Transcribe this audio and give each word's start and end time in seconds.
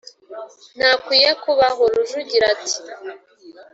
ntakwiye 0.77 1.31
kubaho." 1.43 1.83
rujugira 1.95 2.45
ati: 2.55 2.77